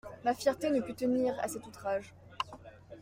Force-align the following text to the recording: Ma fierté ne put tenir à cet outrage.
Ma 0.25 0.33
fierté 0.33 0.71
ne 0.71 0.81
put 0.81 0.95
tenir 0.95 1.37
à 1.39 1.47
cet 1.47 1.63
outrage. 1.67 2.11